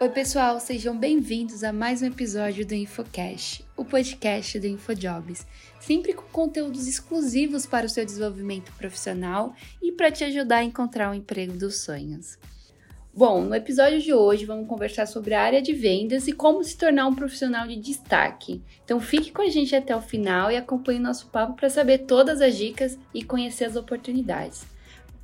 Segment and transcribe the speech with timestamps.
[0.00, 5.44] Oi, pessoal, sejam bem-vindos a mais um episódio do InfoCast, o podcast do InfoJobs,
[5.80, 11.10] sempre com conteúdos exclusivos para o seu desenvolvimento profissional e para te ajudar a encontrar
[11.10, 12.38] o emprego dos sonhos.
[13.12, 16.78] Bom, no episódio de hoje vamos conversar sobre a área de vendas e como se
[16.78, 18.62] tornar um profissional de destaque.
[18.84, 22.40] Então fique com a gente até o final e acompanhe nosso papo para saber todas
[22.40, 24.64] as dicas e conhecer as oportunidades.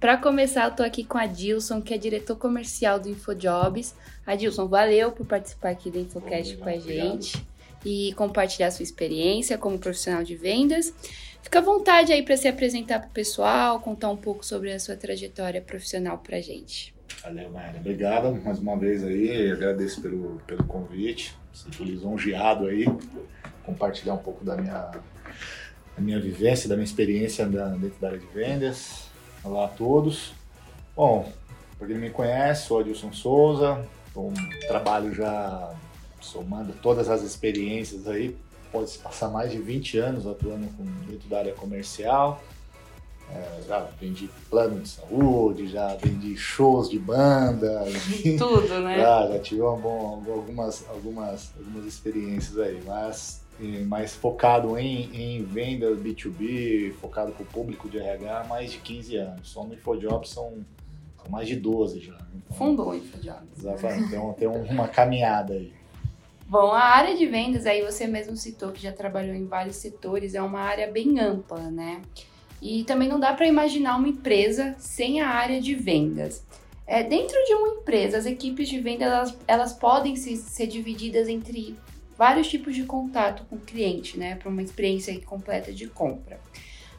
[0.04, 3.94] Para começar, eu estou aqui com a Dilson, que é diretor comercial do InfoJobs.
[4.26, 7.46] Adilson, valeu por participar aqui do InfoCast com a gente obrigado.
[7.86, 10.92] e compartilhar sua experiência como profissional de vendas.
[11.42, 14.78] Fica à vontade aí para se apresentar para o pessoal, contar um pouco sobre a
[14.78, 16.94] sua trajetória profissional para a gente.
[17.22, 17.78] Valeu, Mayra.
[17.78, 19.52] Obrigado mais uma vez aí.
[19.52, 21.34] Agradeço pelo, pelo convite.
[21.50, 22.84] Sinto lisonjeado aí.
[23.64, 24.90] Compartilhar um pouco da minha,
[25.96, 29.13] da minha vivência, da minha experiência dentro da área de vendas.
[29.44, 30.32] Olá a todos.
[30.96, 31.30] Bom,
[31.76, 33.86] para quem me conhece, sou Adilson Souza.
[34.16, 34.32] Um,
[34.66, 35.74] trabalho já
[36.18, 38.34] somando todas as experiências aí.
[38.72, 42.42] Pode-se passar mais de 20 anos atuando com, dentro da área comercial.
[43.30, 47.84] É, já vendi plano de saúde, já vendi shows de banda.
[48.38, 48.96] Tudo, né?
[49.00, 53.43] Já, já tive uma bom, algumas, algumas, algumas experiências aí, mas
[53.86, 58.78] mais focado em, em venda B2B, focado para o público de RH há mais de
[58.78, 59.48] 15 anos.
[59.48, 60.64] Só no InfoJobs são,
[61.16, 62.18] são mais de 12 já.
[62.34, 63.58] Então, Fundou o InfoJobs.
[63.58, 65.72] Exatamente, então tem uma caminhada aí.
[66.46, 70.34] Bom, a área de vendas, aí você mesmo citou que já trabalhou em vários setores,
[70.34, 72.02] é uma área bem ampla, né?
[72.60, 76.44] E também não dá para imaginar uma empresa sem a área de vendas.
[76.86, 81.28] É, dentro de uma empresa, as equipes de venda elas, elas podem se, ser divididas
[81.28, 81.76] entre
[82.16, 86.38] vários tipos de contato com o cliente, né, para uma experiência completa de compra.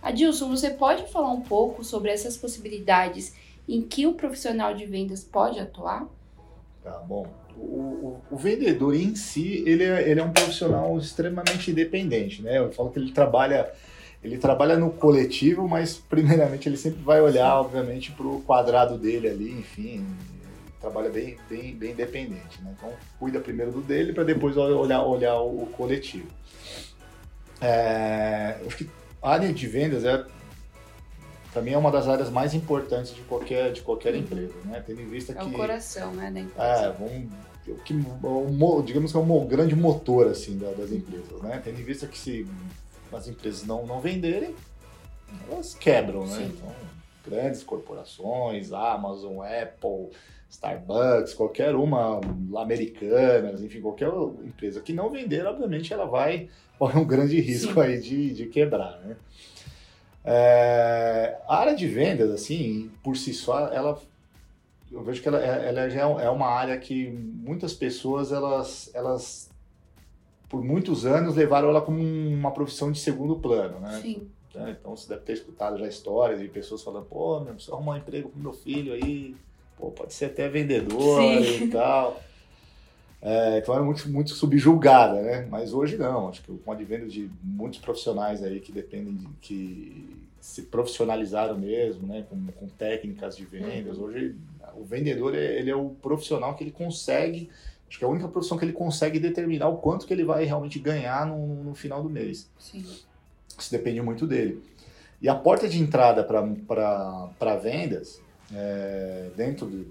[0.01, 3.33] Adilson, você pode falar um pouco sobre essas possibilidades
[3.67, 6.07] em que o profissional de vendas pode atuar?
[6.83, 7.25] Tá bom.
[7.57, 12.59] O, o, o vendedor em si, ele é, ele é um profissional extremamente independente, né?
[12.59, 13.71] Eu falo que ele trabalha
[14.25, 19.29] ele trabalha no coletivo, mas primeiramente ele sempre vai olhar, obviamente, para o quadrado dele
[19.29, 20.03] ali, enfim,
[20.85, 22.75] trabalha bem, bem, bem independente, né?
[22.77, 26.27] Então cuida primeiro do dele para depois olhar, olhar o, coletivo.
[27.59, 28.89] É, acho que
[29.21, 30.23] a área de vendas é
[31.51, 34.19] para mim é uma das áreas mais importantes de qualquer de qualquer uhum.
[34.19, 34.83] empresa, né?
[34.85, 36.67] Tendo em vista é que é o coração, né, da empresa.
[36.67, 37.29] É, vamos
[37.83, 37.95] que,
[38.85, 41.59] digamos que é um grande motor assim das empresas, né?
[41.63, 42.47] Tendo em vista que se
[43.11, 44.53] as empresas não, não venderem,
[45.49, 46.35] elas quebram, né?
[46.35, 46.53] Sim.
[46.55, 46.71] Então,
[47.25, 50.11] grandes corporações, Amazon, Apple,
[50.49, 52.21] Starbucks, qualquer uma,
[52.61, 54.09] Americanas, enfim, qualquer
[54.43, 57.81] empresa que não vender, obviamente ela vai correr um grande risco Sim.
[57.81, 59.15] aí de, de quebrar, né?
[60.23, 63.99] É, a área de vendas, assim, por si só, ela
[64.91, 69.49] eu vejo que ela, ela já é, é uma área que muitas pessoas elas, elas
[70.47, 73.99] por muitos anos levaram ela como uma profissão de segundo plano, né?
[74.01, 74.27] Sim.
[74.55, 77.95] É, então você deve ter escutado já histórias de pessoas falando, pô, meu, preciso arrumar
[77.95, 79.35] um emprego pro meu filho aí,
[79.77, 81.65] pô, pode ser até vendedor Sim.
[81.65, 82.21] e tal.
[83.21, 85.47] É, então era muito, muito subjulgada, né?
[85.49, 89.27] Mas hoje não, acho que com o advento de muitos profissionais aí que dependem de
[89.41, 92.23] que se profissionalizaram mesmo, né?
[92.29, 93.97] Com, com técnicas de vendas.
[93.97, 94.05] Uhum.
[94.05, 94.35] Hoje
[94.75, 97.49] o vendedor ele é o profissional que ele consegue
[97.87, 100.43] Acho que é a única profissão que ele consegue determinar o quanto que ele vai
[100.43, 102.49] realmente ganhar no, no final do mês.
[102.59, 102.83] Sim.
[103.57, 104.61] Isso depende muito dele.
[105.21, 108.21] E a porta de entrada para vendas,
[108.53, 109.87] é, dentro de,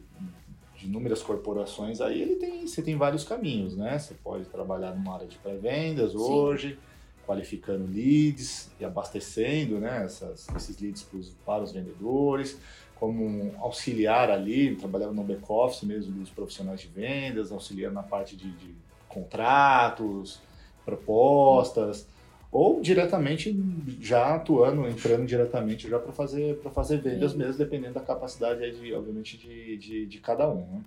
[0.76, 3.98] de inúmeras corporações, aí ele tem, você tem vários caminhos, né?
[3.98, 6.78] Você pode trabalhar numa área de pré-vendas hoje,
[7.26, 12.58] qualificando leads e abastecendo né, essas, esses leads pros, para os vendedores
[12.96, 18.50] como auxiliar ali, trabalhava no back-office mesmo dos profissionais de vendas, auxiliar na parte de,
[18.52, 18.74] de
[19.08, 20.40] contratos,
[20.84, 22.06] propostas,
[22.54, 23.52] ou diretamente
[24.00, 27.38] já atuando, entrando diretamente já para fazer, fazer vendas Sim.
[27.38, 30.60] mesmo, dependendo da capacidade, de, obviamente, de, de, de cada um.
[30.60, 30.80] Né?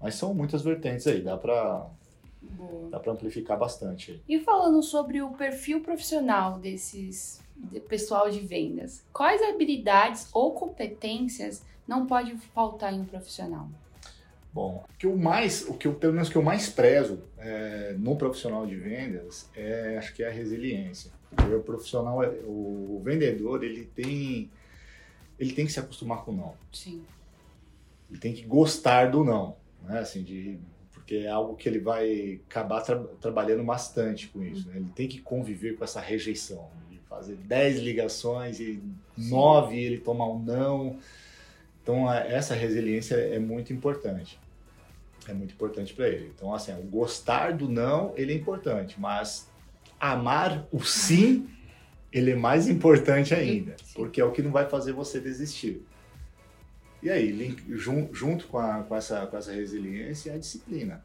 [0.00, 1.86] Mas são muitas vertentes aí, dá para
[2.90, 4.22] dá para amplificar bastante.
[4.26, 11.62] E falando sobre o perfil profissional desses de pessoal de vendas, quais habilidades ou competências
[11.86, 13.68] não pode faltar em um profissional?
[14.52, 17.94] Bom, o que eu mais, o que eu, pelo menos que eu mais prezo é,
[17.98, 21.10] no profissional de vendas é, acho que é a resiliência.
[21.32, 24.50] O profissional, é, o vendedor, ele tem,
[25.38, 26.54] ele tem que se acostumar com o não.
[26.70, 27.02] Sim.
[28.10, 30.00] Ele tem que gostar do não, né?
[30.00, 30.58] Assim, de,
[30.92, 34.68] porque é algo que ele vai acabar tra trabalhando bastante com isso.
[34.68, 34.76] Né?
[34.76, 36.68] Ele tem que conviver com essa rejeição
[37.12, 38.82] fazer 10 ligações e
[39.16, 40.98] nove ele tomar um não.
[41.82, 44.40] Então, essa resiliência é muito importante.
[45.30, 46.32] É muito importante para ele.
[46.34, 49.48] Então, assim, o gostar do não, ele é importante, mas
[50.00, 51.48] amar o sim,
[52.12, 55.84] ele é mais importante ainda, porque é o que não vai fazer você desistir.
[57.02, 61.04] E aí, link, junto com, a, com, essa, com essa resiliência, é a disciplina.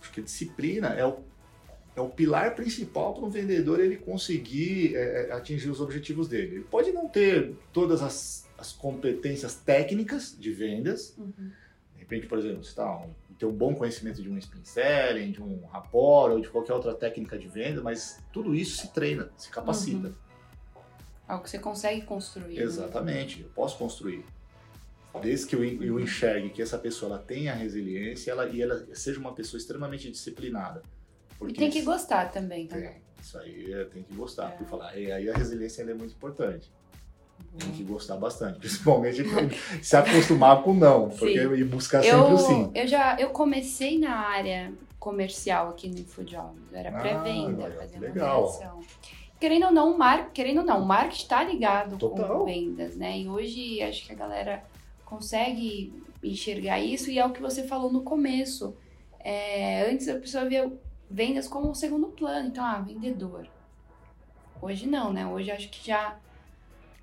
[0.00, 1.18] Porque disciplina é o,
[1.94, 6.56] é o pilar principal para um vendedor ele conseguir é, é, atingir os objetivos dele.
[6.56, 11.50] Ele pode não ter todas as, as competências técnicas de vendas, uhum
[12.08, 15.42] repente, por exemplo, você tá, um, ter um bom conhecimento de um spin selling, de
[15.42, 19.50] um rapport ou de qualquer outra técnica de venda, mas tudo isso se treina, se
[19.50, 20.08] capacita.
[20.08, 20.14] Uhum.
[21.28, 22.56] Algo que você consegue construir.
[22.56, 22.62] Né?
[22.62, 23.44] Exatamente, né?
[23.44, 24.24] eu posso construir.
[25.20, 29.18] Desde que eu, eu enxergue que essa pessoa ela tenha resiliência ela, e ela seja
[29.18, 30.82] uma pessoa extremamente disciplinada.
[31.46, 32.76] E tem que gostar também, tá?
[32.76, 34.48] Tem, isso aí é, tem que gostar.
[34.48, 34.50] É.
[34.50, 36.70] Porque falar, e aí a resiliência é muito importante.
[37.56, 39.24] Tem que gostar bastante, principalmente
[39.82, 41.54] se acostumar com não, porque sim.
[41.54, 42.70] e buscar sempre eu, o sim.
[42.74, 48.60] Eu já eu comecei na área comercial aqui no InfoJobs, era ah, pré-venda, fazer legal.
[49.40, 52.40] Querendo ou não, mar, querendo ou não, o marketing está ligado Total.
[52.40, 53.18] com vendas, né?
[53.18, 54.64] E hoje acho que a galera
[55.04, 55.92] consegue
[56.22, 58.76] enxergar isso e é o que você falou no começo.
[59.20, 60.70] É, antes a pessoa via
[61.08, 63.46] vendas como um segundo plano, então, ah, vendedor.
[64.60, 65.26] Hoje não, né?
[65.26, 66.18] Hoje acho que já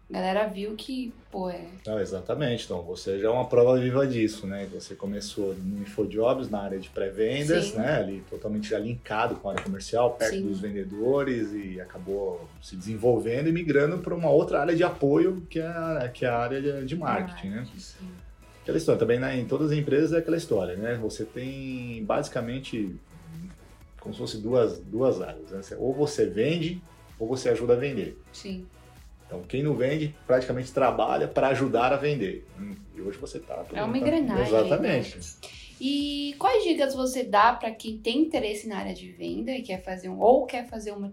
[0.08, 1.66] a galera viu que, pô, é.
[1.86, 2.66] Não, exatamente.
[2.66, 4.68] Então, você já é uma prova viva disso, né?
[4.72, 7.98] Você começou no InfoJobs, na área de pré-vendas, né?
[7.98, 10.48] Ali totalmente já linkado com a área comercial, perto Sim.
[10.48, 15.60] dos vendedores e acabou se desenvolvendo e migrando para uma outra área de apoio, que
[15.60, 17.68] é a, que é a área de, de marketing, né?
[17.76, 18.08] Sim.
[18.62, 20.96] Aquela história, também né, em todas as empresas é aquela história, né?
[21.02, 22.96] Você tem basicamente
[24.00, 25.50] como se fosse duas, duas áreas.
[25.50, 25.62] Né?
[25.80, 26.80] Ou você vende
[27.18, 28.22] ou você ajuda a vender.
[28.32, 28.68] Sim.
[29.26, 32.46] Então, quem não vende praticamente trabalha para ajudar a vender.
[32.60, 33.66] Hum, e hoje você está.
[33.74, 34.46] É uma engrenagem.
[34.46, 35.18] Exatamente.
[35.18, 35.24] Né?
[35.80, 39.84] E quais dicas você dá para quem tem interesse na área de venda e quer
[39.84, 41.12] fazer um, ou quer fazer uma,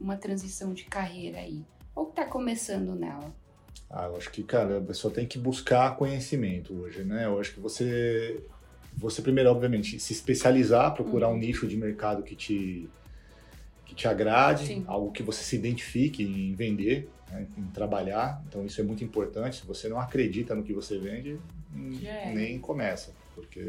[0.00, 1.62] uma transição de carreira aí?
[1.94, 3.34] Ou está começando nela?
[3.90, 7.24] Ah, eu acho que, cara, a pessoa tem que buscar conhecimento hoje, né?
[7.24, 8.44] Eu acho que você,
[8.96, 11.34] você primeiro, obviamente, se especializar, procurar uhum.
[11.34, 12.88] um nicho de mercado que te,
[13.86, 14.84] que te agrade, Sim.
[14.86, 18.42] algo que você se identifique em vender né, em trabalhar.
[18.48, 19.56] Então isso é muito importante.
[19.56, 21.38] Se você não acredita no que você vende,
[22.04, 22.32] é.
[22.32, 23.60] nem começa, porque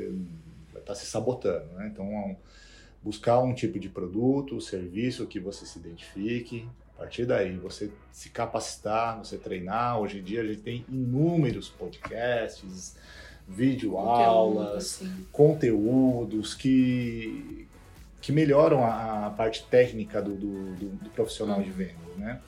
[0.71, 1.65] vai estar tá se sabotando.
[1.73, 1.89] Né?
[1.91, 2.35] Então
[3.01, 6.67] buscar um tipo de produto, serviço que você se identifique.
[6.95, 9.99] A partir daí, você se capacitar, você treinar.
[9.99, 12.95] Hoje em dia a gente tem inúmeros podcasts,
[13.47, 17.66] videoaulas, Conteúdo, conteúdos que,
[18.27, 22.41] que melhoram a, a parte técnica do, do, do, do profissional de venda, né?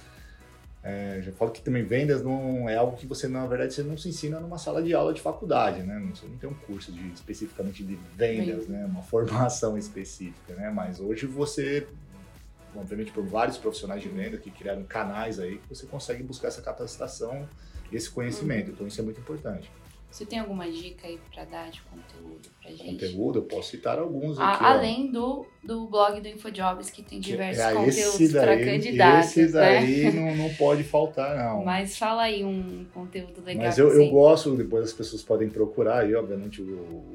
[0.84, 3.98] É, já falo que também vendas não é algo que você, na verdade, você não
[3.98, 5.98] se ensina numa sala de aula de faculdade, né?
[6.14, 8.84] Você não tem um curso de, especificamente de vendas, né?
[8.84, 10.70] Uma formação específica, né?
[10.70, 11.88] Mas hoje você,
[12.76, 17.48] obviamente, por vários profissionais de venda que criaram canais aí, você consegue buscar essa capacitação
[17.90, 18.68] e esse conhecimento.
[18.68, 18.74] Uhum.
[18.74, 19.72] Então isso é muito importante.
[20.11, 22.94] Você tem alguma dica aí para dar de conteúdo pra gente?
[22.94, 24.63] Conteúdo, eu posso citar alguns aqui.
[24.63, 29.38] além do, do blog do InfoJobs, que tem diversos é, conteúdos para candidatos.
[29.38, 30.11] Esse daí né?
[30.11, 31.63] não, não pode faltar, não.
[31.63, 33.65] Mas fala aí um conteúdo legal.
[33.65, 37.06] Mas eu, eu gosto, depois as pessoas podem procurar aí, obviamente, o,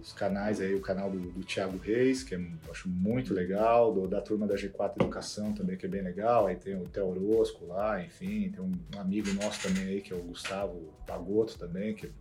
[0.00, 3.92] os canais aí, o canal do, do Thiago Reis, que é, eu acho muito legal,
[3.92, 6.46] do, da turma da G4 Educação também, que é bem legal.
[6.46, 10.16] Aí tem o Theo Orosco lá, enfim, tem um, amigo nosso também aí, que é
[10.16, 12.12] o Gustavo Pagoto também, que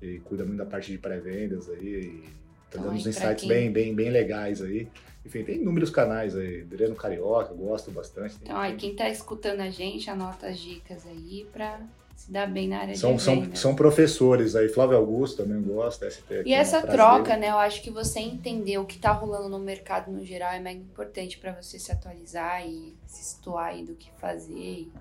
[0.00, 2.24] e cuida muito da parte de pré-vendas aí.
[2.70, 3.48] tá dando uns insights quem...
[3.48, 4.88] bem, bem, bem legais aí.
[5.24, 6.62] Enfim, tem inúmeros canais aí.
[6.62, 8.36] Adriano Carioca, gosto bastante.
[8.42, 11.80] Então, aí, quem tá escutando a gente, anota as dicas aí pra
[12.14, 14.68] se dar bem na área são, de são, são professores aí.
[14.68, 16.42] Flávio Augusto também gosta, ST.
[16.44, 17.40] E essa troca, dele.
[17.40, 17.50] né?
[17.50, 20.80] Eu acho que você entender o que tá rolando no mercado no geral é mega
[20.80, 24.92] importante para você se atualizar e se situar aí do que fazer e,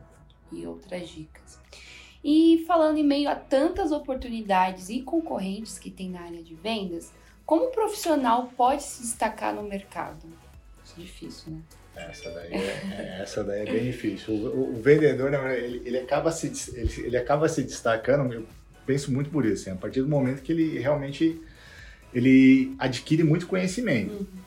[0.53, 1.60] e outras dicas.
[2.24, 7.12] E falando em meio a tantas oportunidades e concorrentes que tem na área de vendas,
[7.46, 10.25] como o profissional pode se destacar no mercado?
[10.86, 11.60] Isso é difícil, né?
[11.96, 14.34] Essa daí é, essa daí é bem difícil.
[14.34, 18.48] O, o vendedor, ele, ele, acaba se, ele, ele, acaba se destacando, eu
[18.86, 21.39] penso muito por isso, assim, a partir do momento que ele realmente
[22.13, 24.13] ele adquire muito conhecimento.
[24.13, 24.44] Uhum.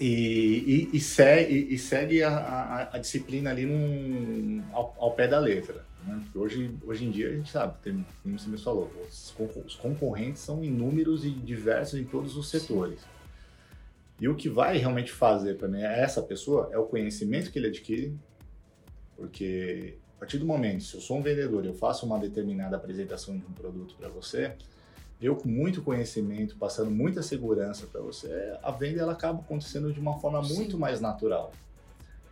[0.00, 5.28] E, e, e, segue, e segue a, a, a disciplina ali num, ao, ao pé
[5.28, 5.84] da letra.
[6.06, 6.22] Né?
[6.34, 10.64] Hoje, hoje em dia a gente sabe, tem, como você me falou, os, concorrentes são
[10.64, 13.00] inúmeros e diversos em todos os setores.
[14.20, 17.68] E o que vai realmente fazer para mim essa pessoa é o conhecimento que ele
[17.68, 18.16] adquire,
[19.16, 22.76] porque a partir do momento, se eu sou um vendedor e eu faço uma determinada
[22.76, 24.52] apresentação de um produto para você,
[25.20, 30.00] eu com muito conhecimento, passando muita segurança para você, a venda ela acaba acontecendo de
[30.00, 30.54] uma forma Sim.
[30.54, 31.52] muito mais natural.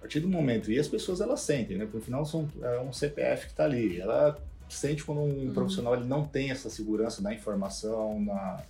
[0.00, 1.84] A partir do momento, e as pessoas elas sentem, né?
[1.84, 4.00] Porque no final são, é um CPF que está ali.
[4.00, 4.34] Ela
[4.66, 5.52] sente quando um uhum.
[5.52, 8.62] profissional ele não tem essa segurança na informação, na,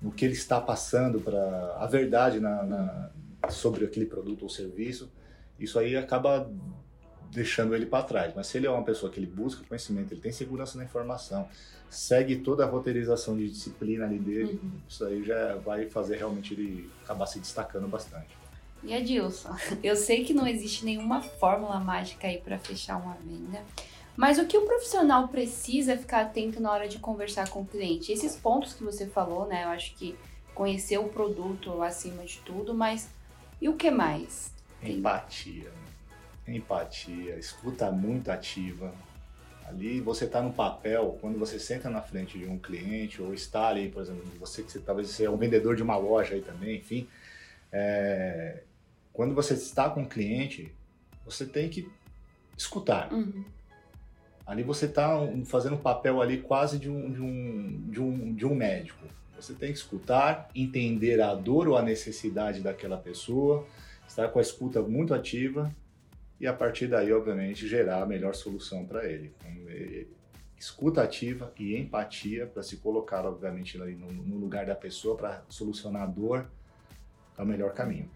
[0.00, 3.10] no que ele está passando para a verdade na, na,
[3.50, 5.10] sobre aquele produto ou serviço.
[5.60, 6.50] Isso aí acaba
[7.30, 8.32] deixando ele para trás.
[8.34, 11.46] Mas se ele é uma pessoa que ele busca conhecimento, ele tem segurança na informação,
[11.90, 14.70] segue toda a roteirização de disciplina ali dele, uhum.
[14.88, 18.41] isso aí já vai fazer realmente ele acabar se destacando bastante.
[18.82, 23.62] E Adilson, eu sei que não existe nenhuma fórmula mágica aí para fechar uma venda,
[24.16, 28.12] mas o que o profissional precisa ficar atento na hora de conversar com o cliente?
[28.12, 29.64] Esses pontos que você falou, né?
[29.64, 30.14] Eu acho que
[30.54, 33.08] conhecer o produto acima de tudo, mas
[33.60, 34.52] e o que mais?
[34.82, 35.72] Empatia
[36.46, 38.92] empatia, escuta muito ativa.
[39.66, 43.68] Ali você está no papel, quando você senta na frente de um cliente ou está
[43.68, 46.76] ali, por exemplo, você que talvez você é um vendedor de uma loja aí também,
[46.76, 47.08] enfim.
[47.70, 48.62] É,
[49.12, 50.72] quando você está com um cliente,
[51.24, 51.90] você tem que
[52.56, 53.12] escutar.
[53.12, 53.44] Uhum.
[54.46, 58.46] Ali você está fazendo um papel ali quase de um, de, um, de, um, de
[58.46, 59.06] um médico.
[59.36, 63.66] Você tem que escutar, entender a dor ou a necessidade daquela pessoa,
[64.06, 65.74] estar com a escuta muito ativa
[66.40, 69.32] e a partir daí, obviamente, gerar a melhor solução para ele.
[70.58, 76.06] Escuta ativa e empatia para se colocar, obviamente, no, lugar da pessoa para solucionar a
[76.06, 76.48] dor
[77.36, 78.08] é o melhor caminho.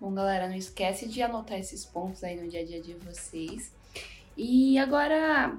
[0.00, 3.72] Bom, galera, não esquece de anotar esses pontos aí no dia a dia de vocês.
[4.36, 5.56] E agora,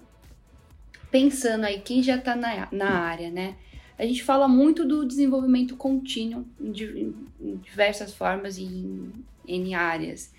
[1.10, 3.56] pensando aí, quem já está na, na área, né?
[3.98, 9.14] A gente fala muito do desenvolvimento contínuo em diversas formas e em
[9.48, 10.34] N áreas.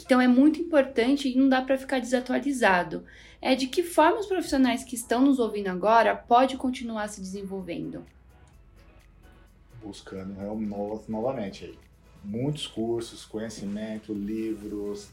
[0.00, 3.04] Então é muito importante e não dá para ficar desatualizado.
[3.40, 8.04] É de que forma os profissionais que estão nos ouvindo agora pode continuar se desenvolvendo?
[9.82, 10.32] Buscando
[11.08, 11.78] novamente aí.
[12.24, 15.10] Muitos cursos, conhecimento, livros.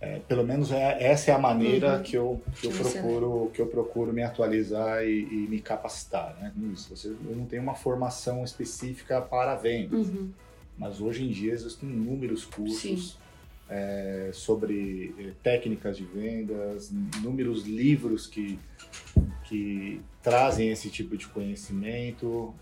[0.00, 2.02] É, pelo menos é, essa é a maneira uhum.
[2.02, 6.34] que, eu, que, eu procuro, que eu procuro me atualizar e, e me capacitar.
[6.40, 6.52] Né?
[6.72, 10.08] Isso, você, eu não tenho uma formação específica para vendas.
[10.08, 10.30] Uhum.
[10.78, 13.18] Mas hoje em dia existem inúmeros cursos.
[13.72, 18.58] É, sobre é, técnicas de vendas, inúmeros livros que,
[19.44, 22.52] que trazem esse tipo de conhecimento.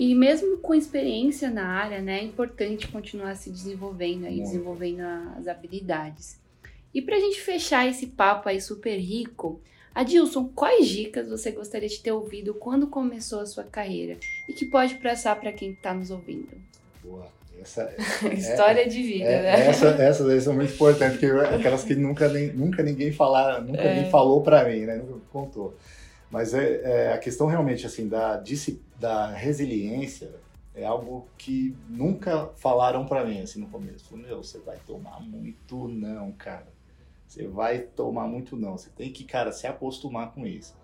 [0.00, 5.02] E mesmo com experiência na área, né, é importante continuar se desenvolvendo aí, desenvolvendo
[5.38, 6.40] as habilidades.
[6.94, 9.60] E para a gente fechar esse papo aí super rico,
[9.94, 14.16] Adilson, quais dicas você gostaria de ter ouvido quando começou a sua carreira
[14.48, 16.48] e que pode passar para quem está nos ouvindo?
[17.04, 17.26] Boa.
[17.60, 17.94] Essa,
[18.32, 19.66] História é, de vida, é, né?
[19.66, 23.82] Essa, essas aí são muito importantes, porque aquelas que nunca, nem, nunca ninguém falar, nunca
[23.82, 24.00] é.
[24.00, 24.96] nem falou para mim, né?
[24.96, 25.76] Nunca contou.
[26.30, 28.42] Mas é, é, a questão realmente assim da,
[28.98, 30.30] da resiliência
[30.74, 34.16] é algo que nunca falaram para mim assim no começo.
[34.16, 36.68] Meu, você vai tomar muito não, cara.
[37.26, 38.76] Você vai tomar muito não.
[38.76, 40.74] Você tem que, cara, se acostumar com isso.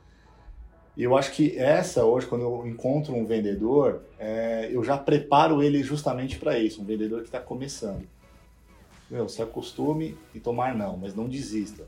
[0.97, 5.63] E eu acho que essa, hoje, quando eu encontro um vendedor, é, eu já preparo
[5.63, 8.09] ele justamente para isso, um vendedor que está começando.
[9.11, 11.87] Meu, se acostume e tomar não, mas não desista.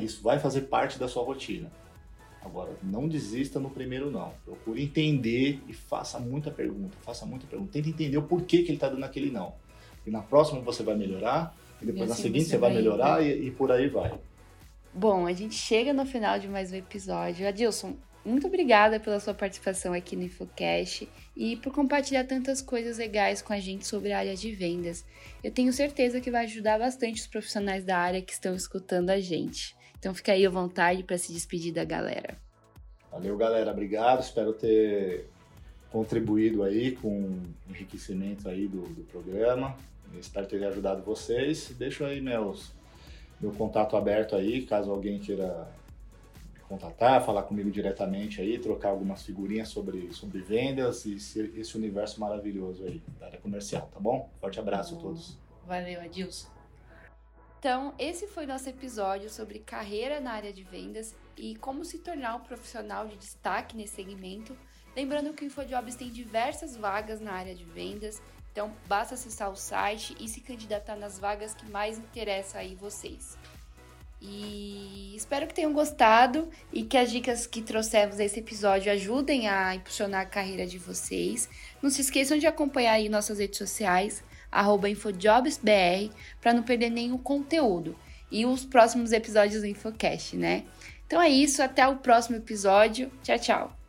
[0.00, 1.70] Isso vai fazer parte da sua rotina.
[2.42, 4.32] Agora, não desista no primeiro não.
[4.44, 6.96] Procure entender e faça muita pergunta.
[7.02, 7.72] Faça muita pergunta.
[7.72, 9.54] Tente entender o porquê que ele está dando aquele não.
[10.06, 13.22] E na próxima você vai melhorar, e depois assim na seguinte você vai, vai melhorar
[13.22, 14.18] e, e por aí vai.
[14.92, 17.46] Bom, a gente chega no final de mais um episódio.
[17.46, 17.94] Adilson,
[18.24, 23.52] muito obrigada pela sua participação aqui no InfoCast e por compartilhar tantas coisas legais com
[23.52, 25.04] a gente sobre a área de vendas.
[25.42, 29.20] Eu tenho certeza que vai ajudar bastante os profissionais da área que estão escutando a
[29.20, 29.74] gente.
[30.00, 32.36] Então fica aí à vontade para se despedir da galera.
[33.12, 33.70] Valeu, galera.
[33.70, 34.22] Obrigado.
[34.22, 35.28] Espero ter
[35.92, 39.76] contribuído aí com o enriquecimento aí do, do programa.
[40.18, 41.70] espero ter ajudado vocês.
[41.78, 42.72] Deixo aí meus
[43.38, 45.66] meu contato aberto aí, caso alguém queira
[46.54, 52.20] me contatar, falar comigo diretamente aí, trocar algumas figurinhas sobre, sobre vendas e esse universo
[52.20, 54.28] maravilhoso aí da área comercial, tá bom?
[54.40, 55.38] Forte abraço a todos.
[55.66, 56.59] Valeu, Adilson.
[57.60, 62.34] Então, esse foi nosso episódio sobre carreira na área de vendas e como se tornar
[62.34, 64.56] um profissional de destaque nesse segmento.
[64.96, 68.20] Lembrando que o InfoJobs tem diversas vagas na área de vendas
[68.52, 73.38] então, basta acessar o site e se candidatar nas vagas que mais interessam aí vocês.
[74.20, 79.74] E espero que tenham gostado e que as dicas que trouxemos nesse episódio ajudem a
[79.74, 81.48] impulsionar a carreira de vocês.
[81.80, 84.22] Não se esqueçam de acompanhar aí nossas redes sociais,
[84.88, 87.96] InfojobsBR, para não perder nenhum conteúdo.
[88.30, 90.64] E os próximos episódios do InfoCast, né?
[91.06, 93.10] Então é isso, até o próximo episódio.
[93.22, 93.79] Tchau, tchau!